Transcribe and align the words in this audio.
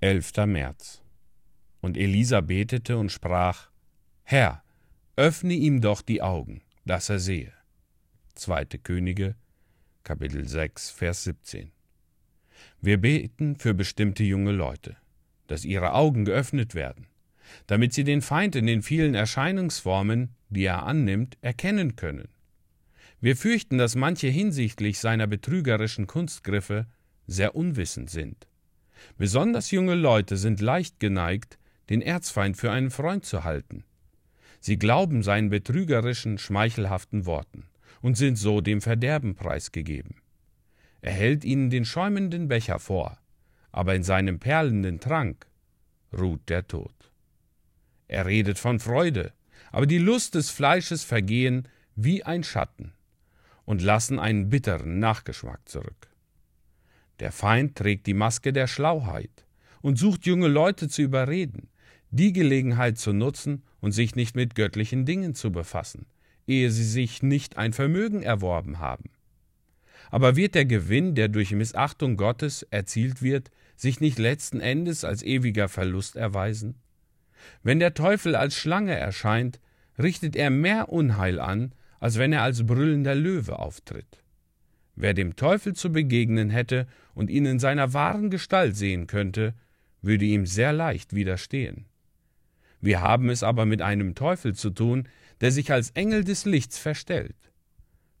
11. 0.00 0.46
März. 0.46 1.02
Und 1.80 1.96
Elisa 1.96 2.40
betete 2.40 2.96
und 2.98 3.10
sprach: 3.10 3.68
Herr, 4.22 4.62
öffne 5.16 5.54
ihm 5.54 5.80
doch 5.80 6.02
die 6.02 6.22
Augen, 6.22 6.62
dass 6.84 7.08
er 7.08 7.18
sehe. 7.18 7.52
2. 8.36 8.64
Könige, 8.84 9.34
Kapitel 10.04 10.46
6, 10.46 10.90
Vers 10.90 11.24
17. 11.24 11.72
Wir 12.80 12.98
beten 12.98 13.56
für 13.56 13.74
bestimmte 13.74 14.22
junge 14.22 14.52
Leute, 14.52 14.96
dass 15.48 15.64
ihre 15.64 15.94
Augen 15.94 16.24
geöffnet 16.24 16.76
werden, 16.76 17.08
damit 17.66 17.92
sie 17.92 18.04
den 18.04 18.22
Feind 18.22 18.54
in 18.54 18.66
den 18.66 18.82
vielen 18.82 19.16
Erscheinungsformen, 19.16 20.36
die 20.48 20.62
er 20.62 20.84
annimmt, 20.84 21.38
erkennen 21.40 21.96
können. 21.96 22.28
Wir 23.20 23.36
fürchten, 23.36 23.78
dass 23.78 23.96
manche 23.96 24.28
hinsichtlich 24.28 25.00
seiner 25.00 25.26
betrügerischen 25.26 26.06
Kunstgriffe 26.06 26.86
sehr 27.26 27.56
unwissend 27.56 28.10
sind. 28.10 28.47
Besonders 29.16 29.70
junge 29.70 29.94
Leute 29.94 30.36
sind 30.36 30.60
leicht 30.60 31.00
geneigt, 31.00 31.58
den 31.90 32.02
Erzfeind 32.02 32.56
für 32.56 32.70
einen 32.70 32.90
Freund 32.90 33.24
zu 33.24 33.44
halten. 33.44 33.84
Sie 34.60 34.78
glauben 34.78 35.22
seinen 35.22 35.50
betrügerischen, 35.50 36.38
schmeichelhaften 36.38 37.26
Worten 37.26 37.64
und 38.00 38.16
sind 38.16 38.36
so 38.36 38.60
dem 38.60 38.80
Verderben 38.80 39.34
preisgegeben. 39.34 40.16
Er 41.00 41.12
hält 41.12 41.44
ihnen 41.44 41.70
den 41.70 41.84
schäumenden 41.84 42.48
Becher 42.48 42.78
vor, 42.78 43.18
aber 43.70 43.94
in 43.94 44.02
seinem 44.02 44.38
perlenden 44.38 45.00
Trank 45.00 45.46
ruht 46.12 46.48
der 46.48 46.66
Tod. 46.66 46.94
Er 48.08 48.26
redet 48.26 48.58
von 48.58 48.80
Freude, 48.80 49.32
aber 49.70 49.86
die 49.86 49.98
Lust 49.98 50.34
des 50.34 50.50
Fleisches 50.50 51.04
vergehen 51.04 51.68
wie 51.94 52.24
ein 52.24 52.42
Schatten 52.42 52.92
und 53.64 53.82
lassen 53.82 54.18
einen 54.18 54.48
bitteren 54.48 54.98
Nachgeschmack 54.98 55.68
zurück. 55.68 56.08
Der 57.20 57.32
Feind 57.32 57.76
trägt 57.76 58.06
die 58.06 58.14
Maske 58.14 58.52
der 58.52 58.66
Schlauheit 58.66 59.46
und 59.80 59.98
sucht 59.98 60.26
junge 60.26 60.48
Leute 60.48 60.88
zu 60.88 61.02
überreden, 61.02 61.68
die 62.10 62.32
Gelegenheit 62.32 62.98
zu 62.98 63.12
nutzen 63.12 63.62
und 63.80 63.92
sich 63.92 64.14
nicht 64.16 64.36
mit 64.36 64.54
göttlichen 64.54 65.04
Dingen 65.04 65.34
zu 65.34 65.52
befassen, 65.52 66.06
ehe 66.46 66.70
sie 66.70 66.84
sich 66.84 67.22
nicht 67.22 67.56
ein 67.56 67.72
Vermögen 67.72 68.22
erworben 68.22 68.78
haben. 68.78 69.10
Aber 70.10 70.36
wird 70.36 70.54
der 70.54 70.64
Gewinn, 70.64 71.14
der 71.14 71.28
durch 71.28 71.52
Missachtung 71.52 72.16
Gottes 72.16 72.62
erzielt 72.70 73.20
wird, 73.20 73.50
sich 73.76 74.00
nicht 74.00 74.18
letzten 74.18 74.60
Endes 74.60 75.04
als 75.04 75.22
ewiger 75.22 75.68
Verlust 75.68 76.16
erweisen? 76.16 76.76
Wenn 77.62 77.78
der 77.78 77.94
Teufel 77.94 78.34
als 78.34 78.54
Schlange 78.54 78.96
erscheint, 78.96 79.60
richtet 79.98 80.34
er 80.34 80.50
mehr 80.50 80.90
Unheil 80.90 81.40
an, 81.40 81.72
als 82.00 82.18
wenn 82.18 82.32
er 82.32 82.42
als 82.42 82.66
brüllender 82.66 83.14
Löwe 83.14 83.58
auftritt. 83.58 84.22
Wer 85.00 85.14
dem 85.14 85.36
Teufel 85.36 85.74
zu 85.74 85.92
begegnen 85.92 86.50
hätte 86.50 86.88
und 87.14 87.30
ihn 87.30 87.46
in 87.46 87.60
seiner 87.60 87.92
wahren 87.92 88.30
Gestalt 88.30 88.74
sehen 88.74 89.06
könnte, 89.06 89.54
würde 90.02 90.24
ihm 90.24 90.44
sehr 90.44 90.72
leicht 90.72 91.14
widerstehen. 91.14 91.84
Wir 92.80 93.00
haben 93.00 93.30
es 93.30 93.44
aber 93.44 93.64
mit 93.64 93.80
einem 93.80 94.16
Teufel 94.16 94.56
zu 94.56 94.70
tun, 94.70 95.08
der 95.40 95.52
sich 95.52 95.70
als 95.70 95.90
Engel 95.90 96.24
des 96.24 96.46
Lichts 96.46 96.78
verstellt. 96.78 97.36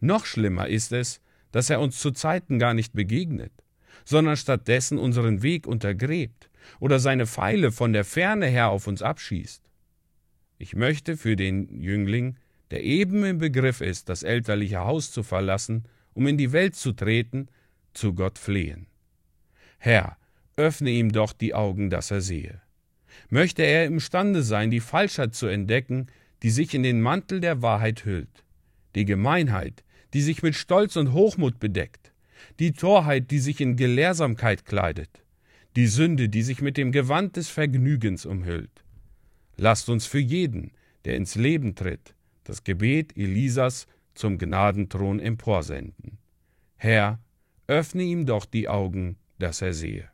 Noch 0.00 0.26
schlimmer 0.26 0.68
ist 0.68 0.92
es, 0.92 1.22
dass 1.50 1.70
er 1.70 1.80
uns 1.80 1.98
zu 1.98 2.10
Zeiten 2.10 2.58
gar 2.58 2.74
nicht 2.74 2.92
begegnet, 2.92 3.52
sondern 4.04 4.36
stattdessen 4.36 4.98
unseren 4.98 5.42
Weg 5.42 5.66
untergräbt 5.66 6.50
oder 6.78 6.98
seine 6.98 7.26
Pfeile 7.26 7.72
von 7.72 7.94
der 7.94 8.04
Ferne 8.04 8.48
her 8.48 8.68
auf 8.68 8.86
uns 8.86 9.00
abschießt. 9.00 9.62
Ich 10.58 10.76
möchte 10.76 11.16
für 11.16 11.36
den 11.36 11.80
Jüngling, 11.80 12.36
der 12.70 12.84
eben 12.84 13.24
im 13.24 13.38
Begriff 13.38 13.80
ist, 13.80 14.10
das 14.10 14.24
elterliche 14.24 14.80
Haus 14.80 15.10
zu 15.10 15.22
verlassen 15.22 15.86
um 16.16 16.26
in 16.26 16.38
die 16.38 16.52
Welt 16.52 16.74
zu 16.74 16.92
treten, 16.92 17.48
zu 17.92 18.14
Gott 18.14 18.38
flehen. 18.38 18.86
Herr, 19.78 20.16
öffne 20.56 20.90
ihm 20.90 21.12
doch 21.12 21.34
die 21.34 21.54
Augen, 21.54 21.90
dass 21.90 22.10
er 22.10 22.22
sehe. 22.22 22.62
Möchte 23.28 23.62
er 23.62 23.84
imstande 23.84 24.42
sein, 24.42 24.70
die 24.70 24.80
Falschheit 24.80 25.34
zu 25.34 25.46
entdecken, 25.46 26.06
die 26.42 26.48
sich 26.48 26.72
in 26.72 26.82
den 26.82 27.02
Mantel 27.02 27.40
der 27.40 27.60
Wahrheit 27.60 28.06
hüllt, 28.06 28.44
die 28.94 29.04
Gemeinheit, 29.04 29.84
die 30.14 30.22
sich 30.22 30.42
mit 30.42 30.54
Stolz 30.54 30.96
und 30.96 31.12
Hochmut 31.12 31.58
bedeckt, 31.58 32.12
die 32.60 32.72
Torheit, 32.72 33.30
die 33.30 33.38
sich 33.38 33.60
in 33.60 33.76
Gelehrsamkeit 33.76 34.64
kleidet, 34.64 35.22
die 35.76 35.86
Sünde, 35.86 36.30
die 36.30 36.42
sich 36.42 36.62
mit 36.62 36.78
dem 36.78 36.92
Gewand 36.92 37.36
des 37.36 37.50
Vergnügens 37.50 38.24
umhüllt. 38.24 38.84
Lasst 39.58 39.90
uns 39.90 40.06
für 40.06 40.18
jeden, 40.18 40.72
der 41.04 41.16
ins 41.16 41.34
Leben 41.34 41.74
tritt, 41.74 42.14
das 42.44 42.64
Gebet 42.64 43.14
Elisas 43.18 43.86
zum 44.14 44.38
Gnadenthron 44.38 45.20
emporsenden. 45.20 46.05
Herr, 46.76 47.20
öffne 47.66 48.02
ihm 48.02 48.26
doch 48.26 48.44
die 48.44 48.68
Augen, 48.68 49.16
dass 49.38 49.62
er 49.62 49.72
sehe. 49.72 50.08